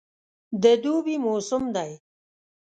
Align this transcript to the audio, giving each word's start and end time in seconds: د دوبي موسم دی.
د 0.63 0.65
دوبي 0.83 1.15
موسم 1.25 1.63
دی. 1.75 1.91